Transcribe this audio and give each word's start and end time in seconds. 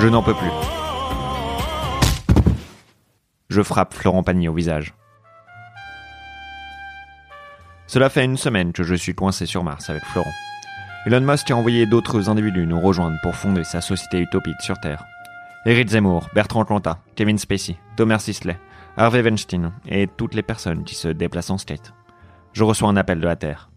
Je 0.00 0.08
n'en 0.08 0.22
peux 0.22 0.34
plus. 0.34 0.50
Je 3.48 3.62
frappe 3.62 3.94
Florent 3.94 4.22
Pagny 4.22 4.48
au 4.48 4.54
visage. 4.54 4.94
Cela 7.86 8.08
fait 8.08 8.24
une 8.24 8.36
semaine 8.36 8.72
que 8.72 8.82
je 8.82 8.94
suis 8.94 9.14
coincé 9.14 9.46
sur 9.46 9.62
Mars 9.62 9.88
avec 9.90 10.04
Florent. 10.04 10.32
Elon 11.06 11.20
Musk 11.20 11.50
a 11.50 11.56
envoyé 11.56 11.86
d'autres 11.86 12.28
individus 12.28 12.66
nous 12.66 12.80
rejoindre 12.80 13.18
pour 13.22 13.34
fonder 13.34 13.62
sa 13.62 13.80
société 13.80 14.20
utopique 14.20 14.60
sur 14.60 14.78
Terre. 14.80 15.04
Eric 15.66 15.88
Zemmour, 15.88 16.28
Bertrand 16.34 16.64
Cantat, 16.64 16.98
Kevin 17.14 17.38
Spacey, 17.38 17.76
Thomas 17.96 18.18
Sisley, 18.18 18.58
Harvey 18.96 19.22
Weinstein 19.22 19.72
et 19.86 20.06
toutes 20.06 20.34
les 20.34 20.42
personnes 20.42 20.84
qui 20.84 20.94
se 20.94 21.08
déplacent 21.08 21.50
en 21.50 21.58
state. 21.58 21.94
Je 22.52 22.64
reçois 22.64 22.88
un 22.88 22.96
appel 22.96 23.20
de 23.20 23.26
la 23.26 23.36
Terre. 23.36 23.70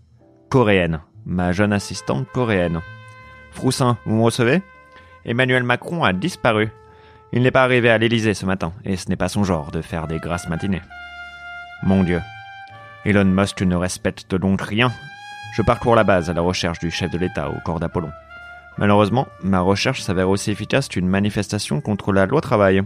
Coréenne, 0.49 1.01
ma 1.25 1.51
jeune 1.51 1.73
assistante 1.73 2.27
coréenne. 2.33 2.81
Froussin, 3.57 3.97
vous 4.05 4.17
me 4.17 4.21
recevez? 4.21 4.61
Emmanuel 5.25 5.63
Macron 5.63 6.03
a 6.03 6.13
disparu. 6.13 6.69
Il 7.33 7.41
n'est 7.41 7.49
pas 7.49 7.63
arrivé 7.63 7.89
à 7.89 7.97
l'Élysée 7.97 8.35
ce 8.35 8.45
matin, 8.45 8.71
et 8.85 8.97
ce 8.97 9.09
n'est 9.09 9.15
pas 9.15 9.29
son 9.29 9.43
genre 9.43 9.71
de 9.71 9.81
faire 9.81 10.05
des 10.05 10.19
grasses 10.19 10.47
matinées. 10.47 10.83
Mon 11.81 12.03
Dieu. 12.03 12.21
Elon 13.03 13.25
Musk 13.25 13.63
ne 13.63 13.75
respecte 13.75 14.35
donc 14.35 14.61
rien. 14.61 14.91
Je 15.55 15.63
parcours 15.63 15.95
la 15.95 16.03
base 16.03 16.29
à 16.29 16.33
la 16.33 16.41
recherche 16.41 16.77
du 16.77 16.91
chef 16.91 17.09
de 17.09 17.17
l'État 17.17 17.49
au 17.49 17.59
corps 17.65 17.79
d'Apollon. 17.79 18.11
Malheureusement, 18.77 19.27
ma 19.41 19.59
recherche 19.59 20.03
s'avère 20.03 20.29
aussi 20.29 20.51
efficace 20.51 20.87
qu'une 20.87 21.07
manifestation 21.07 21.81
contre 21.81 22.13
la 22.13 22.27
loi 22.27 22.41
travail. 22.41 22.83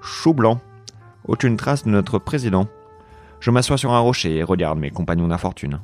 Chou 0.00 0.32
blanc. 0.32 0.60
Aucune 1.26 1.56
trace 1.56 1.82
de 1.82 1.90
notre 1.90 2.20
président. 2.20 2.68
Je 3.40 3.50
m'assois 3.50 3.78
sur 3.78 3.92
un 3.92 3.98
rocher 3.98 4.36
et 4.36 4.44
regarde 4.44 4.78
mes 4.78 4.92
compagnons 4.92 5.26
d'infortune. 5.26 5.80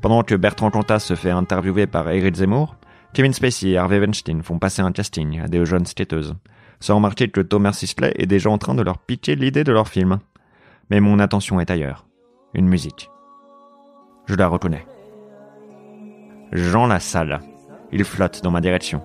Pendant 0.00 0.24
que 0.24 0.34
Bertrand 0.34 0.72
Cantat 0.72 0.98
se 0.98 1.14
fait 1.14 1.30
interviewer 1.30 1.86
par 1.86 2.10
Eric 2.10 2.34
Zemmour, 2.34 2.74
Kevin 3.14 3.32
Spacey 3.32 3.70
et 3.70 3.78
Harvey 3.78 3.98
Weinstein 3.98 4.42
font 4.42 4.58
passer 4.58 4.82
un 4.82 4.92
casting 4.92 5.40
à 5.40 5.48
des 5.48 5.64
jeunes 5.64 5.86
skateuses, 5.86 6.34
sans 6.80 6.96
remarquer 6.96 7.28
que 7.28 7.40
Thomas 7.40 7.72
Sisley 7.72 8.12
est 8.16 8.26
déjà 8.26 8.50
en 8.50 8.58
train 8.58 8.74
de 8.74 8.82
leur 8.82 8.98
piquer 8.98 9.34
l'idée 9.34 9.64
de 9.64 9.72
leur 9.72 9.88
film. 9.88 10.18
Mais 10.90 11.00
mon 11.00 11.18
attention 11.18 11.60
est 11.60 11.70
ailleurs. 11.70 12.06
Une 12.54 12.68
musique. 12.68 13.10
Je 14.26 14.34
la 14.34 14.48
reconnais. 14.48 14.86
Jean 16.52 16.86
Lassalle. 16.86 17.40
Il 17.92 18.04
flotte 18.04 18.42
dans 18.42 18.50
ma 18.50 18.60
direction. 18.60 19.02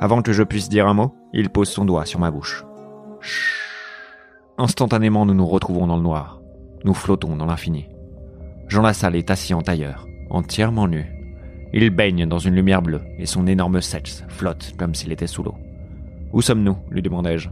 Avant 0.00 0.22
que 0.22 0.32
je 0.32 0.42
puisse 0.42 0.68
dire 0.68 0.86
un 0.86 0.94
mot, 0.94 1.14
il 1.32 1.50
pose 1.50 1.68
son 1.68 1.84
doigt 1.84 2.04
sur 2.04 2.20
ma 2.20 2.30
bouche. 2.30 2.64
Chut. 3.20 3.64
Instantanément, 4.56 5.26
nous 5.26 5.34
nous 5.34 5.46
retrouvons 5.46 5.86
dans 5.88 5.96
le 5.96 6.02
noir. 6.02 6.40
Nous 6.84 6.94
flottons 6.94 7.36
dans 7.36 7.46
l'infini. 7.46 7.88
Jean 8.68 8.82
Lassalle 8.82 9.16
est 9.16 9.30
assis 9.30 9.52
en 9.52 9.62
tailleur, 9.62 10.06
entièrement 10.30 10.86
nu, 10.86 11.13
il 11.76 11.90
baigne 11.90 12.26
dans 12.26 12.38
une 12.38 12.54
lumière 12.54 12.82
bleue 12.82 13.02
et 13.18 13.26
son 13.26 13.48
énorme 13.48 13.80
sexe 13.80 14.24
flotte 14.28 14.74
comme 14.78 14.94
s'il 14.94 15.10
était 15.10 15.26
sous 15.26 15.42
l'eau. 15.42 15.56
Où 16.32 16.40
sommes-nous? 16.40 16.76
lui 16.88 17.02
demandai-je. 17.02 17.48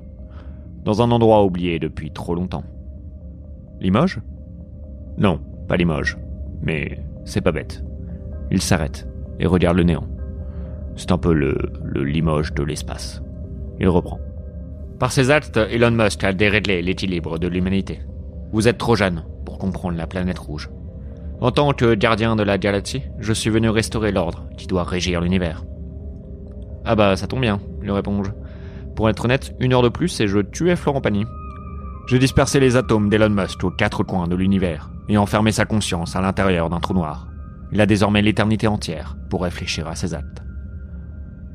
Dans 0.84 1.02
un 1.02 1.10
endroit 1.10 1.44
oublié 1.44 1.80
depuis 1.80 2.12
trop 2.12 2.34
longtemps. 2.34 2.62
Limoges? 3.80 4.20
Non, 5.18 5.40
pas 5.66 5.76
Limoges. 5.76 6.18
Mais 6.62 7.00
c'est 7.24 7.40
pas 7.40 7.50
bête. 7.50 7.84
Il 8.52 8.62
s'arrête 8.62 9.08
et 9.40 9.46
regarde 9.46 9.76
le 9.76 9.82
néant. 9.82 10.06
C'est 10.94 11.10
un 11.10 11.18
peu 11.18 11.32
le, 11.32 11.56
le 11.82 12.04
Limoges 12.04 12.54
de 12.54 12.62
l'espace. 12.62 13.22
Il 13.80 13.88
reprend. 13.88 14.20
Par 15.00 15.10
ses 15.10 15.30
actes, 15.30 15.56
Elon 15.56 15.90
Musk 15.90 16.22
a 16.22 16.32
déréglé 16.32 16.80
l'équilibre 16.80 17.38
de 17.38 17.48
l'humanité. 17.48 18.00
Vous 18.52 18.68
êtes 18.68 18.78
trop 18.78 18.94
jeune 18.94 19.24
pour 19.44 19.58
comprendre 19.58 19.96
la 19.96 20.06
planète 20.06 20.38
rouge. 20.38 20.70
En 21.42 21.50
tant 21.50 21.72
que 21.72 21.96
gardien 21.96 22.36
de 22.36 22.44
la 22.44 22.56
galaxie, 22.56 23.02
je 23.18 23.32
suis 23.32 23.50
venu 23.50 23.68
restaurer 23.68 24.12
l'ordre 24.12 24.44
qui 24.56 24.68
doit 24.68 24.84
régir 24.84 25.20
l'univers. 25.20 25.64
Ah 26.84 26.94
bah 26.94 27.16
ça 27.16 27.26
tombe 27.26 27.40
bien, 27.40 27.58
lui 27.80 27.90
réponds-je. 27.90 28.30
Pour 28.94 29.10
être 29.10 29.24
honnête, 29.24 29.52
une 29.58 29.72
heure 29.72 29.82
de 29.82 29.88
plus 29.88 30.20
et 30.20 30.28
je 30.28 30.38
tuais 30.38 30.76
Florent 30.76 31.00
Pagny. 31.00 31.24
J'ai 32.06 32.20
dispersé 32.20 32.60
les 32.60 32.76
atomes 32.76 33.08
d'Elon 33.08 33.30
Musk 33.30 33.64
aux 33.64 33.72
quatre 33.72 34.04
coins 34.04 34.28
de 34.28 34.36
l'univers 34.36 34.92
et 35.08 35.18
enfermé 35.18 35.50
sa 35.50 35.64
conscience 35.64 36.14
à 36.14 36.20
l'intérieur 36.20 36.70
d'un 36.70 36.78
trou 36.78 36.94
noir. 36.94 37.26
Il 37.72 37.80
a 37.80 37.86
désormais 37.86 38.22
l'éternité 38.22 38.68
entière 38.68 39.16
pour 39.28 39.42
réfléchir 39.42 39.88
à 39.88 39.96
ses 39.96 40.14
actes. 40.14 40.44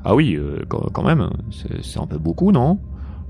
Ah 0.04 0.14
oui, 0.14 0.36
euh, 0.36 0.66
quand 0.68 1.02
même, 1.02 1.30
c'est 1.80 1.98
un 1.98 2.06
peu 2.06 2.18
beaucoup, 2.18 2.52
non? 2.52 2.78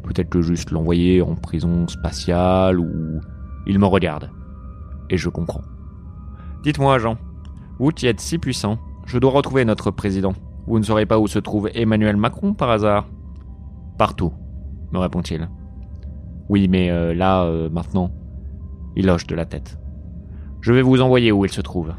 Peut-être 0.03 0.29
que 0.29 0.43
juste 0.43 0.73
l'envoyer 0.73 1.23
en 1.23 1.37
prison 1.37 1.87
spatiale 1.87 2.81
ou... 2.81 3.21
Il 3.69 3.79
me 3.79 3.87
regarde. 3.87 4.29
Et 5.09 5.17
je 5.17 5.29
comprends. 5.29 5.63
Dites-moi, 6.63 6.99
Jean, 6.99 7.17
vous 7.79 7.91
qui 7.91 8.07
êtes 8.07 8.21
si 8.21 8.39
puissant, 8.39 8.79
je 9.07 9.19
dois 9.19 9.31
retrouver 9.31 9.65
notre 9.65 9.91
président. 9.91 10.35
Vous 10.67 10.79
ne 10.79 10.85
saurez 10.85 11.07
pas 11.07 11.19
où 11.19 11.27
se 11.27 11.39
trouve 11.39 11.71
Emmanuel 11.73 12.17
Macron 12.17 12.53
par 12.53 12.71
hasard? 12.71 13.07
Partout, 13.97 14.33
me 14.93 14.99
répond-il. 14.99 15.49
Oui, 16.49 16.67
mais 16.69 16.91
euh, 16.91 17.15
là, 17.15 17.45
euh, 17.45 17.71
maintenant, 17.71 18.11
il 18.97 19.09
hoche 19.09 19.27
de 19.27 19.35
la 19.35 19.47
tête. 19.47 19.79
Je 20.61 20.73
vais 20.73 20.83
vous 20.83 21.01
envoyer 21.01 21.31
où 21.31 21.45
il 21.45 21.51
se 21.51 21.61
trouve. 21.61 21.95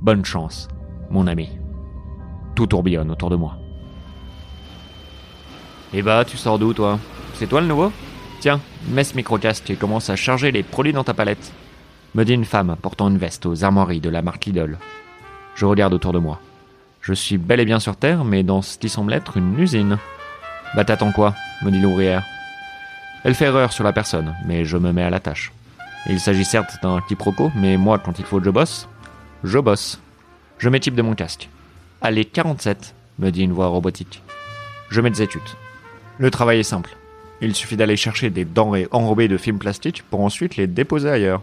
Bonne 0.00 0.24
chance, 0.24 0.68
mon 1.10 1.26
ami. 1.26 1.50
Tout 2.54 2.66
tourbillonne 2.66 3.10
autour 3.10 3.30
de 3.30 3.36
moi. 3.36 3.56
Eh 5.92 6.02
bah, 6.02 6.24
tu 6.24 6.36
sors 6.36 6.58
d'où, 6.58 6.72
toi? 6.72 6.98
C'est 7.34 7.48
toi 7.48 7.60
le 7.60 7.66
nouveau? 7.66 7.90
Tiens, 8.38 8.60
mets 8.88 9.04
ce 9.04 9.16
microcast 9.16 9.68
et 9.70 9.76
commence 9.76 10.08
à 10.08 10.16
charger 10.16 10.52
les 10.52 10.62
produits 10.62 10.92
dans 10.92 11.04
ta 11.04 11.12
palette 11.12 11.52
me 12.14 12.24
dit 12.24 12.34
une 12.34 12.44
femme 12.44 12.76
portant 12.80 13.08
une 13.08 13.18
veste 13.18 13.46
aux 13.46 13.64
armoiries 13.64 14.00
de 14.00 14.10
la 14.10 14.22
marque 14.22 14.46
Lidl. 14.46 14.78
Je 15.54 15.66
regarde 15.66 15.94
autour 15.94 16.12
de 16.12 16.18
moi. 16.18 16.40
Je 17.00 17.12
suis 17.12 17.38
bel 17.38 17.60
et 17.60 17.64
bien 17.64 17.80
sur 17.80 17.96
Terre, 17.96 18.24
mais 18.24 18.42
dans 18.42 18.62
ce 18.62 18.78
qui 18.78 18.88
semble 18.88 19.12
être 19.12 19.36
une 19.36 19.58
usine. 19.58 19.98
Bah 20.74 20.84
t'attends 20.84 21.12
quoi 21.12 21.34
me 21.62 21.70
dit 21.70 21.80
l'ouvrière. 21.80 22.24
Elle 23.24 23.34
fait 23.34 23.46
erreur 23.46 23.72
sur 23.72 23.84
la 23.84 23.92
personne, 23.92 24.34
mais 24.46 24.64
je 24.64 24.76
me 24.76 24.92
mets 24.92 25.02
à 25.02 25.10
la 25.10 25.20
tâche. 25.20 25.52
Il 26.06 26.20
s'agit 26.20 26.44
certes 26.44 26.78
d'un 26.82 27.00
quiproquo, 27.02 27.52
mais 27.54 27.76
moi, 27.76 27.98
quand 27.98 28.18
il 28.18 28.24
faut 28.24 28.38
que 28.38 28.44
je 28.44 28.50
bosse, 28.50 28.88
je 29.44 29.58
bosse. 29.58 30.00
Je 30.58 30.68
m'équipe 30.68 30.94
de 30.94 31.02
mon 31.02 31.14
casque. 31.14 31.48
Allez, 32.00 32.24
47, 32.24 32.94
me 33.18 33.30
dit 33.30 33.42
une 33.42 33.52
voix 33.52 33.66
robotique. 33.66 34.22
Je 34.88 35.00
mets 35.00 35.10
des 35.10 35.22
études. 35.22 35.42
Le 36.18 36.30
travail 36.30 36.60
est 36.60 36.64
simple. 36.64 36.96
Il 37.42 37.54
suffit 37.54 37.76
d'aller 37.76 37.96
chercher 37.96 38.30
des 38.30 38.44
denrées 38.44 38.88
enrobées 38.90 39.28
de 39.28 39.36
film 39.36 39.58
plastique 39.58 40.02
pour 40.10 40.20
ensuite 40.20 40.56
les 40.56 40.66
déposer 40.66 41.10
ailleurs. 41.10 41.42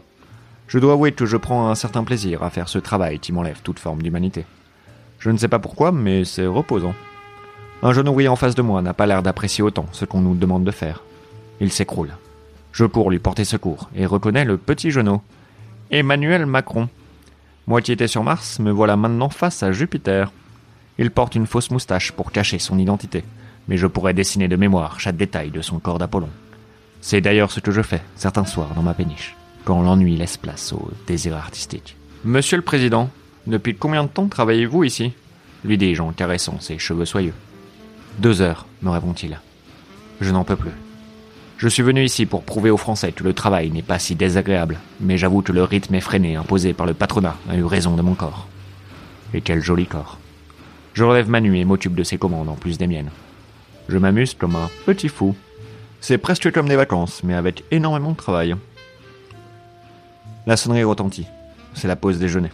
Je 0.67 0.79
dois 0.79 0.93
avouer 0.93 1.13
que 1.13 1.25
je 1.25 1.37
prends 1.37 1.69
un 1.69 1.75
certain 1.75 2.03
plaisir 2.03 2.43
à 2.43 2.49
faire 2.49 2.67
ce 2.67 2.77
travail 2.77 3.19
qui 3.19 3.31
m'enlève 3.31 3.61
toute 3.63 3.79
forme 3.79 4.01
d'humanité. 4.01 4.45
Je 5.17 5.29
ne 5.29 5.37
sais 5.37 5.47
pas 5.47 5.59
pourquoi, 5.59 5.93
mais 5.93 6.25
c'est 6.25 6.45
reposant. 6.45 6.93
Un 7.81 7.93
jeune 7.93 8.09
ouvrier 8.09 8.27
en 8.27 8.35
face 8.35 8.55
de 8.55 8.61
moi 8.61 8.81
n'a 8.81 8.93
pas 8.93 9.05
l'air 9.05 9.23
d'apprécier 9.23 9.63
autant 9.63 9.85
ce 9.93 10.03
qu'on 10.03 10.19
nous 10.19 10.35
demande 10.35 10.65
de 10.65 10.71
faire. 10.71 11.03
Il 11.61 11.71
s'écroule. 11.71 12.17
Je 12.73 12.83
cours 12.83 13.09
lui 13.09 13.19
porter 13.19 13.45
secours 13.45 13.89
et 13.95 14.05
reconnais 14.05 14.43
le 14.43 14.57
petit 14.57 14.91
genou. 14.91 15.21
Emmanuel 15.89 16.45
Macron. 16.45 16.89
Moi 17.65 17.81
qui 17.81 17.95
sur 18.07 18.23
Mars, 18.23 18.59
me 18.59 18.71
voilà 18.71 18.97
maintenant 18.97 19.29
face 19.29 19.63
à 19.63 19.71
Jupiter. 19.71 20.33
Il 20.97 21.11
porte 21.11 21.35
une 21.35 21.47
fausse 21.47 21.71
moustache 21.71 22.11
pour 22.11 22.33
cacher 22.33 22.59
son 22.59 22.77
identité, 22.77 23.23
mais 23.69 23.77
je 23.77 23.87
pourrais 23.87 24.13
dessiner 24.13 24.49
de 24.49 24.55
mémoire 24.57 24.99
chaque 24.99 25.17
détail 25.17 25.49
de 25.49 25.61
son 25.61 25.79
corps 25.79 25.97
d'Apollon. 25.97 26.29
C'est 26.99 27.21
d'ailleurs 27.21 27.51
ce 27.51 27.61
que 27.61 27.71
je 27.71 27.81
fais 27.81 28.01
certains 28.15 28.45
soirs 28.45 28.73
dans 28.75 28.81
ma 28.81 28.93
péniche 28.93 29.36
quand 29.67 29.81
l'ennui 29.81 30.15
laisse 30.15 30.37
place 30.37 30.71
au 30.71 30.91
désir 31.07 31.35
artistique. 31.35 31.97
Monsieur 32.23 32.55
le 32.55 32.63
Président, 32.63 33.09
depuis 33.47 33.75
combien 33.75 34.05
de 34.05 34.07
temps 34.07 34.29
travaillez-vous 34.29 34.85
ici? 34.85 35.11
Lui 35.65 35.77
dis-je 35.77 36.01
en 36.01 36.13
caressant 36.13 36.61
ses 36.61 36.79
cheveux 36.79 37.03
soyeux. 37.03 37.33
Deux 38.17 38.39
heures, 38.39 38.65
me 38.81 38.91
répond-il. 38.91 39.37
Je 40.21 40.31
n'en 40.31 40.45
peux 40.45 40.55
plus. 40.55 40.71
Je 41.57 41.67
suis 41.67 41.83
venu 41.83 42.01
ici 42.01 42.25
pour 42.25 42.43
prouver 42.43 42.69
aux 42.69 42.77
Français 42.77 43.11
que 43.11 43.25
le 43.25 43.33
travail 43.33 43.69
n'est 43.69 43.81
pas 43.81 43.99
si 43.99 44.15
désagréable, 44.15 44.79
mais 45.01 45.17
j'avoue 45.17 45.41
que 45.41 45.51
le 45.51 45.65
rythme 45.65 45.95
effréné 45.95 46.37
imposé 46.37 46.71
par 46.71 46.85
le 46.85 46.93
patronat 46.93 47.35
a 47.49 47.57
eu 47.57 47.65
raison 47.65 47.97
de 47.97 48.01
mon 48.01 48.13
corps. 48.13 48.47
Et 49.33 49.41
quel 49.41 49.61
joli 49.61 49.85
corps. 49.85 50.17
Je 50.93 51.03
relève 51.03 51.29
ma 51.29 51.41
nuit 51.41 51.59
et 51.59 51.65
m'occupe 51.65 51.95
de 51.95 52.03
ses 52.03 52.17
commandes 52.17 52.47
en 52.47 52.55
plus 52.55 52.77
des 52.77 52.87
miennes. 52.87 53.11
Je 53.89 53.97
m'amuse 53.97 54.33
comme 54.33 54.55
un 54.55 54.69
petit 54.85 55.09
fou. 55.09 55.35
C'est 55.99 56.19
presque 56.19 56.53
comme 56.53 56.69
des 56.69 56.77
vacances, 56.77 57.21
mais 57.21 57.33
avec 57.33 57.65
énormément 57.69 58.11
de 58.11 58.15
travail. 58.15 58.55
La 60.47 60.55
sonnerie 60.55 60.85
retentit. 60.85 61.27
C'est 61.73 61.89
la 61.89 61.97
pause 61.97 62.19
déjeuner. 62.19 62.51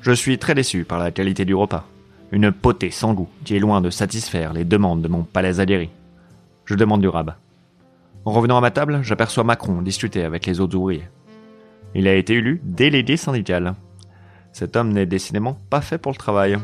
Je 0.00 0.10
suis 0.10 0.38
très 0.38 0.56
déçu 0.56 0.82
par 0.82 0.98
la 0.98 1.12
qualité 1.12 1.44
du 1.44 1.54
repas. 1.54 1.86
Une 2.32 2.50
potée 2.50 2.90
sans 2.90 3.14
goût 3.14 3.28
qui 3.44 3.54
est 3.54 3.60
loin 3.60 3.80
de 3.80 3.90
satisfaire 3.90 4.52
les 4.52 4.64
demandes 4.64 5.02
de 5.02 5.08
mon 5.08 5.22
palais 5.22 5.60
adhéri. 5.60 5.90
Je 6.64 6.74
demande 6.74 7.00
du 7.00 7.06
rab. 7.06 7.34
En 8.24 8.32
revenant 8.32 8.58
à 8.58 8.60
ma 8.60 8.72
table, 8.72 9.02
j'aperçois 9.04 9.44
Macron 9.44 9.82
discuter 9.82 10.24
avec 10.24 10.46
les 10.46 10.58
autres 10.58 10.76
ouvriers. 10.76 11.08
Il 11.94 12.08
a 12.08 12.14
été 12.14 12.34
élu 12.34 12.60
délégué 12.64 13.16
syndical. 13.16 13.74
Cet 14.52 14.74
homme 14.74 14.92
n'est 14.92 15.06
décidément 15.06 15.56
pas 15.70 15.80
fait 15.80 15.98
pour 15.98 16.10
le 16.10 16.18
travail. 16.18 16.58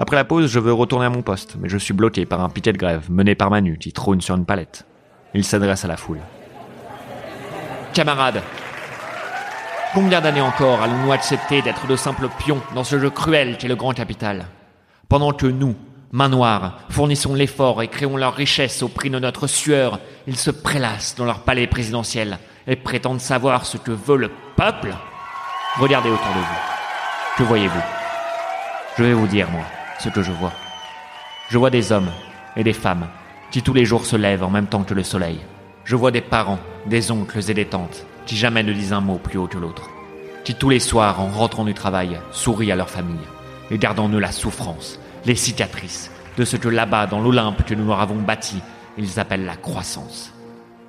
Après 0.00 0.16
la 0.16 0.24
pause, 0.24 0.50
je 0.50 0.58
veux 0.58 0.72
retourner 0.72 1.06
à 1.06 1.10
mon 1.10 1.22
poste, 1.22 1.54
mais 1.60 1.68
je 1.68 1.78
suis 1.78 1.94
bloqué 1.94 2.26
par 2.26 2.40
un 2.40 2.48
piquet 2.48 2.72
de 2.72 2.78
grève 2.78 3.08
mené 3.12 3.36
par 3.36 3.50
Manu 3.50 3.78
qui 3.78 3.92
trône 3.92 4.20
sur 4.20 4.34
une 4.34 4.44
palette. 4.44 4.86
Il 5.34 5.44
s'adresse 5.44 5.84
à 5.84 5.88
la 5.88 5.96
foule. 5.96 6.18
Camarades, 7.94 8.42
Combien 9.96 10.20
d'années 10.20 10.42
encore 10.42 10.82
allons-nous 10.82 11.12
accepter 11.12 11.62
d'être 11.62 11.86
de 11.86 11.96
simples 11.96 12.28
pions 12.28 12.60
dans 12.74 12.84
ce 12.84 12.98
jeu 12.98 13.08
cruel 13.08 13.56
qu'est 13.56 13.66
le 13.66 13.76
grand 13.76 13.94
capital? 13.94 14.44
Pendant 15.08 15.32
que 15.32 15.46
nous, 15.46 15.74
Main 16.12 16.28
noire, 16.28 16.80
fournissons 16.90 17.32
l'effort 17.32 17.82
et 17.82 17.88
créons 17.88 18.18
leur 18.18 18.34
richesse 18.34 18.82
au 18.82 18.88
prix 18.88 19.08
de 19.08 19.18
notre 19.18 19.46
sueur. 19.46 20.00
Ils 20.26 20.36
se 20.36 20.50
prélassent 20.50 21.14
dans 21.16 21.24
leur 21.24 21.44
palais 21.44 21.66
présidentiel 21.66 22.38
et 22.66 22.76
prétendent 22.76 23.22
savoir 23.22 23.64
ce 23.64 23.78
que 23.78 23.90
veut 23.90 24.18
le 24.18 24.30
peuple? 24.54 24.94
Regardez 25.78 26.10
autour 26.10 26.28
de 26.28 26.40
vous. 26.40 27.38
Que 27.38 27.42
voyez-vous? 27.44 27.82
Je 28.98 29.02
vais 29.02 29.14
vous 29.14 29.26
dire, 29.26 29.50
moi, 29.50 29.64
ce 29.98 30.10
que 30.10 30.22
je 30.22 30.30
vois. 30.30 30.52
Je 31.48 31.56
vois 31.56 31.70
des 31.70 31.90
hommes 31.90 32.12
et 32.54 32.64
des 32.64 32.74
femmes 32.74 33.06
qui 33.50 33.62
tous 33.62 33.72
les 33.72 33.86
jours 33.86 34.04
se 34.04 34.16
lèvent 34.16 34.44
en 34.44 34.50
même 34.50 34.66
temps 34.66 34.84
que 34.84 34.92
le 34.92 35.04
soleil. 35.04 35.40
Je 35.84 35.96
vois 35.96 36.10
des 36.10 36.20
parents, 36.20 36.60
des 36.84 37.10
oncles 37.10 37.50
et 37.50 37.54
des 37.54 37.64
tantes 37.64 38.04
qui 38.26 38.36
jamais 38.36 38.62
ne 38.62 38.72
disent 38.72 38.92
un 38.92 39.00
mot 39.00 39.18
plus 39.18 39.38
haut 39.38 39.46
que 39.46 39.58
l'autre. 39.58 39.88
Qui 40.44 40.54
tous 40.54 40.68
les 40.68 40.80
soirs, 40.80 41.20
en 41.20 41.28
rentrant 41.28 41.64
du 41.64 41.74
travail, 41.74 42.20
sourient 42.30 42.72
à 42.72 42.76
leur 42.76 42.90
famille 42.90 43.16
et 43.70 43.78
gardent 43.78 44.00
en 44.00 44.08
eux 44.10 44.18
la 44.18 44.32
souffrance, 44.32 45.00
les 45.24 45.34
cicatrices 45.34 46.10
de 46.36 46.44
ce 46.44 46.56
que 46.56 46.68
là-bas, 46.68 47.06
dans 47.06 47.20
l'Olympe 47.20 47.64
que 47.64 47.74
nous 47.74 47.86
leur 47.86 48.00
avons 48.00 48.16
bâti, 48.16 48.60
ils 48.98 49.18
appellent 49.18 49.44
la 49.44 49.56
croissance. 49.56 50.32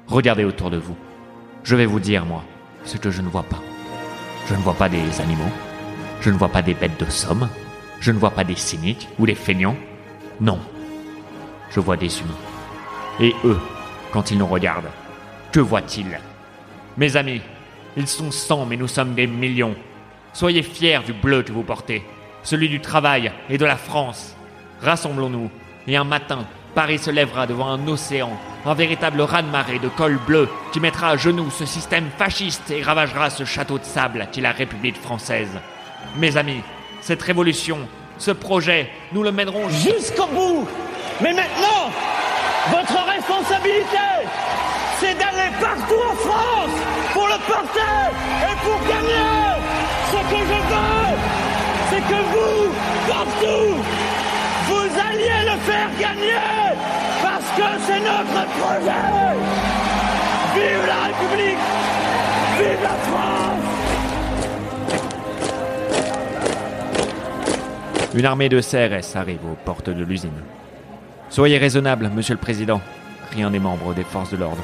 Regardez 0.08 0.44
autour 0.44 0.70
de 0.70 0.78
vous. 0.78 0.96
Je 1.64 1.76
vais 1.76 1.86
vous 1.86 2.00
dire, 2.00 2.26
moi, 2.26 2.44
ce 2.84 2.98
que 2.98 3.12
je 3.12 3.22
ne 3.22 3.30
vois 3.30 3.44
pas. 3.44 3.62
Je 4.48 4.56
ne 4.56 4.60
vois 4.60 4.74
pas 4.74 4.90
des 4.90 5.22
animaux. 5.22 5.52
Je 6.22 6.30
ne 6.30 6.38
vois 6.38 6.50
pas 6.50 6.62
des 6.62 6.74
bêtes 6.74 7.00
de 7.00 7.10
somme. 7.10 7.50
Je 8.00 8.12
ne 8.12 8.20
vois 8.20 8.32
pas 8.32 8.44
des 8.44 8.56
cyniques 8.56 9.10
ou 9.20 9.26
des 9.26 9.36
feignants. 9.36 9.76
Non. 10.40 10.60
Je 11.72 11.80
vois 11.80 11.98
des 11.98 12.20
humains. 12.20 12.34
Et 13.20 13.34
eux, 13.44 13.60
quand 14.12 14.32
ils 14.32 14.38
nous 14.38 14.48
regardent, 14.48 14.92
que 15.52 15.60
voient-ils? 15.60 16.20
Mes 16.98 17.16
amis, 17.16 17.42
ils 17.96 18.08
sont 18.08 18.32
cent, 18.32 18.66
mais 18.66 18.76
nous 18.76 18.88
sommes 18.88 19.14
des 19.14 19.28
millions. 19.28 19.76
Soyez 20.34 20.64
fiers 20.64 21.00
du 21.06 21.14
bleu 21.14 21.44
que 21.44 21.52
vous 21.52 21.62
portez, 21.62 22.04
celui 22.42 22.70
du 22.70 22.80
travail 22.80 23.32
et 23.50 23.60
de 23.60 23.66
la 23.66 23.78
France. 23.78 24.36
Rassemblons-nous, 24.82 25.52
et 25.88 25.96
un 25.96 26.04
matin, 26.04 26.46
Paris 26.74 26.98
se 26.98 27.12
lèvera 27.12 27.46
devant 27.46 27.70
un 27.70 27.88
océan, 27.88 28.32
un 28.66 28.74
véritable 28.74 29.22
raz-de-marée 29.22 29.80
de 29.80 29.90
col 29.90 30.18
bleu 30.26 30.50
qui 30.72 30.80
mettra 30.80 31.10
à 31.10 31.18
genoux 31.18 31.52
ce 31.52 31.66
système 31.66 32.10
fasciste 32.18 32.70
et 32.72 32.82
ravagera 32.82 33.30
ce 33.30 33.46
château 33.46 33.78
de 33.78 33.84
sable 33.84 34.28
qui 34.32 34.40
est 34.40 34.44
la 34.44 34.52
République 34.52 34.98
française. 35.00 35.60
Mes 36.18 36.36
amis, 36.36 36.62
cette 37.02 37.22
révolution, 37.22 37.80
ce 38.18 38.32
projet, 38.32 38.90
nous 39.12 39.22
le 39.22 39.32
mènerons 39.32 39.70
jusqu'au 39.70 40.28
bout. 40.28 40.68
Mais 41.22 41.34
maintenant, 41.34 41.92
votre 42.70 43.06
responsabilité, 43.06 43.98
c'est 45.00 45.14
d'aller 45.14 45.52
partout 45.60 46.02
en 46.12 46.16
France 46.16 46.78
pour 47.14 47.28
le 47.28 47.38
porter 47.46 47.98
et 48.50 48.56
pour 48.66 48.80
gagner. 48.88 49.38
Ce 50.12 50.20
que 50.32 50.40
je 50.52 50.60
veux, 50.72 51.16
c'est 51.90 52.02
que 52.02 52.20
vous, 52.34 52.74
partout, 53.08 53.70
vous 54.68 54.90
alliez 55.10 55.42
le 55.52 55.58
faire 55.70 55.90
gagner 56.00 56.44
parce 57.22 57.50
que 57.58 57.68
c'est 57.86 58.00
notre 58.00 58.46
projet. 58.58 59.38
Vive 60.56 60.86
la 60.88 61.00
République, 61.08 61.64
vive 62.58 62.82
la 62.82 62.96
France. 63.08 63.38
Une 68.16 68.26
armée 68.26 68.50
de 68.50 68.62
CRS 68.62 69.16
arrive 69.16 69.46
aux 69.46 69.58
portes 69.64 69.92
de 69.92 70.04
l'usine. 70.04 70.32
Soyez 71.30 71.58
raisonnable, 71.60 72.10
monsieur 72.16 72.34
le 72.34 72.40
président, 72.40 72.82
crie 73.30 73.44
un 73.44 73.52
des 73.52 73.60
membres 73.60 73.94
des 73.94 74.04
forces 74.04 74.32
de 74.32 74.38
l'ordre. 74.38 74.64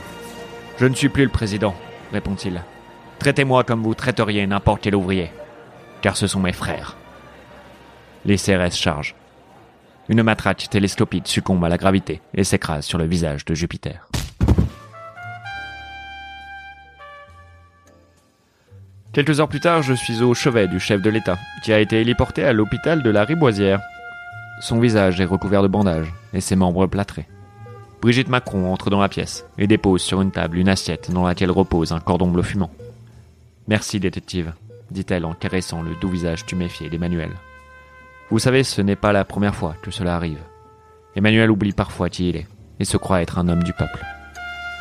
Je 0.78 0.86
ne 0.86 0.96
suis 0.96 1.10
plus 1.10 1.24
le 1.24 1.30
président, 1.30 1.76
répond-il. 2.12 2.62
Traitez-moi 3.20 3.64
comme 3.64 3.84
vous 3.84 3.94
traiteriez 3.94 4.46
n'importe 4.48 4.82
quel 4.82 4.96
ouvrier, 4.96 5.32
car 6.02 6.18
ce 6.18 6.28
sont 6.28 6.40
mes 6.40 6.52
frères. 6.52 6.98
Les 8.26 8.38
CRS 8.38 8.76
chargent. 8.76 9.16
Une 10.10 10.24
matraque 10.24 10.70
télescopique 10.70 11.28
succombe 11.28 11.64
à 11.64 11.70
la 11.70 11.78
gravité 11.78 12.22
et 12.34 12.44
s'écrase 12.44 12.86
sur 12.86 12.98
le 12.98 13.06
visage 13.06 13.46
de 13.46 13.54
Jupiter. 13.54 14.08
Quelques 19.14 19.40
heures 19.40 19.48
plus 19.48 19.60
tard, 19.60 19.84
je 19.84 19.94
suis 19.94 20.24
au 20.24 20.34
chevet 20.34 20.68
du 20.68 20.80
chef 20.80 21.02
de 21.02 21.10
l'État, 21.10 21.38
qui 21.64 21.72
a 21.72 21.80
été 21.80 22.02
héliporté 22.02 22.44
à 22.44 22.52
l'hôpital 22.52 23.04
de 23.04 23.10
la 23.12 23.24
Riboisière. 23.24 23.80
Son 24.60 24.80
visage 24.80 25.22
est 25.22 25.26
recouvert 25.26 25.62
de 25.62 25.68
bandages 25.68 26.12
et 26.34 26.42
ses 26.42 26.56
membres 26.56 26.88
plâtrés. 26.88 27.28
Brigitte 28.04 28.28
Macron 28.28 28.74
entre 28.74 28.90
dans 28.90 29.00
la 29.00 29.08
pièce 29.08 29.46
et 29.58 29.66
dépose 29.66 30.02
sur 30.02 30.22
une 30.22 30.32
table 30.32 30.58
une 30.58 30.68
assiette 30.68 31.10
dans 31.10 31.26
laquelle 31.26 31.52
repose 31.52 31.94
un 31.94 32.02
cordon 32.02 32.30
bleu 32.30 32.44
fumant. 32.44 32.70
Merci, 33.70 34.02
détective, 34.02 34.52
dit-elle 34.92 35.24
en 35.24 35.34
caressant 35.34 35.82
le 35.82 35.96
doux 35.96 36.10
visage 36.10 36.46
tuméfié 36.46 36.90
d'Emmanuel. 36.90 37.32
Vous 38.30 38.40
savez, 38.40 38.66
ce 38.66 38.82
n'est 38.82 38.98
pas 38.98 39.14
la 39.14 39.24
première 39.24 39.56
fois 39.56 39.78
que 39.82 39.90
cela 39.90 40.18
arrive. 40.18 40.42
Emmanuel 41.16 41.50
oublie 41.50 41.72
parfois 41.72 42.10
qui 42.10 42.28
il 42.28 42.36
est 42.36 42.48
et 42.78 42.84
se 42.84 42.98
croit 42.98 43.22
être 43.22 43.40
un 43.40 43.48
homme 43.48 43.64
du 43.64 43.72
peuple. 43.72 44.04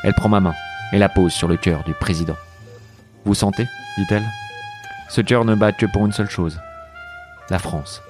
Elle 0.02 0.14
prend 0.14 0.28
ma 0.28 0.40
main 0.40 0.54
et 0.92 0.98
la 0.98 1.08
pose 1.08 1.32
sur 1.32 1.46
le 1.46 1.56
cœur 1.56 1.84
du 1.84 1.94
président. 1.94 2.36
Vous 3.24 3.36
sentez? 3.36 3.68
dit-elle. 3.98 4.26
Ce 5.08 5.20
cœur 5.20 5.44
ne 5.44 5.54
bat 5.54 5.70
que 5.70 5.86
pour 5.86 6.04
une 6.04 6.10
seule 6.10 6.28
chose. 6.28 6.58
La 7.50 7.60
France. 7.60 8.02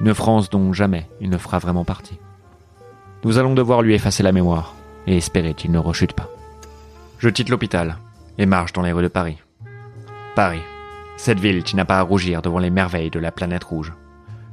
Une 0.00 0.14
France 0.14 0.50
dont 0.50 0.72
jamais 0.72 1.08
il 1.20 1.30
ne 1.30 1.38
fera 1.38 1.60
vraiment 1.60 1.84
partie. 1.84 2.18
Nous 3.24 3.38
allons 3.38 3.54
devoir 3.54 3.82
lui 3.82 3.94
effacer 3.94 4.22
la 4.22 4.32
mémoire 4.32 4.74
et 5.06 5.16
espérer 5.16 5.54
qu'il 5.54 5.70
ne 5.70 5.78
rechute 5.78 6.12
pas. 6.12 6.28
Je 7.18 7.28
quitte 7.28 7.50
l'hôpital 7.50 7.98
et 8.36 8.46
marche 8.46 8.72
dans 8.72 8.82
les 8.82 8.90
rues 8.90 9.02
de 9.02 9.08
Paris. 9.08 9.38
Paris, 10.34 10.62
cette 11.16 11.38
ville 11.38 11.62
qui 11.62 11.76
n'a 11.76 11.84
pas 11.84 11.98
à 11.98 12.02
rougir 12.02 12.42
devant 12.42 12.58
les 12.58 12.70
merveilles 12.70 13.10
de 13.10 13.20
la 13.20 13.30
planète 13.30 13.62
rouge. 13.62 13.92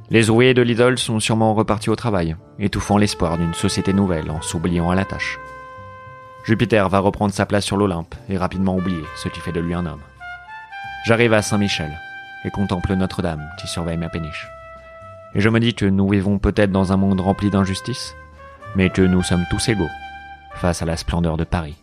Les 0.08 0.30
ouvriers 0.30 0.54
de 0.54 0.62
l'idole 0.62 0.98
sont 0.98 1.18
sûrement 1.18 1.54
repartis 1.54 1.90
au 1.90 1.96
travail, 1.96 2.36
étouffant 2.58 2.96
l'espoir 2.96 3.38
d'une 3.38 3.54
société 3.54 3.92
nouvelle 3.92 4.30
en 4.30 4.40
s'oubliant 4.40 4.90
à 4.90 4.94
la 4.94 5.04
tâche. 5.04 5.40
Jupiter 6.44 6.88
va 6.88 7.00
reprendre 7.00 7.34
sa 7.34 7.46
place 7.46 7.64
sur 7.64 7.76
l'Olympe 7.76 8.14
et 8.28 8.38
rapidement 8.38 8.76
oublier 8.76 9.04
ce 9.16 9.28
qui 9.28 9.40
fait 9.40 9.52
de 9.52 9.60
lui 9.60 9.74
un 9.74 9.86
homme. 9.86 10.00
J'arrive 11.06 11.32
à 11.32 11.42
Saint-Michel 11.42 11.90
et 12.44 12.50
contemple 12.50 12.94
Notre-Dame 12.94 13.48
qui 13.60 13.66
surveille 13.66 13.98
ma 13.98 14.08
péniche. 14.08 14.48
Et 15.34 15.40
je 15.40 15.48
me 15.48 15.60
dis 15.60 15.74
que 15.74 15.86
nous 15.86 16.08
vivons 16.08 16.38
peut-être 16.38 16.72
dans 16.72 16.92
un 16.92 16.96
monde 16.96 17.20
rempli 17.20 17.50
d'injustices, 17.50 18.14
mais 18.76 18.90
que 18.90 19.02
nous 19.02 19.22
sommes 19.22 19.44
tous 19.50 19.68
égaux 19.68 19.88
face 20.54 20.82
à 20.82 20.86
la 20.86 20.96
splendeur 20.96 21.36
de 21.36 21.44
Paris. 21.44 21.79